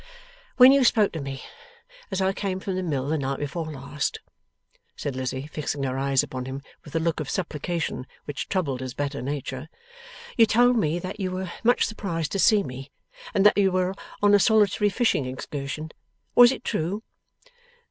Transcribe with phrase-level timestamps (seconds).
[0.57, 1.43] 'When you spoke to me
[2.09, 4.17] as I came from the Mill the night before last,'
[4.95, 8.95] said Lizzie, fixing her eyes upon him with the look of supplication which troubled his
[8.95, 9.69] better nature,
[10.37, 12.89] 'you told me that you were much surprised to see me,
[13.35, 13.93] and that you were
[14.23, 15.91] on a solitary fishing excursion.
[16.33, 17.03] Was it true?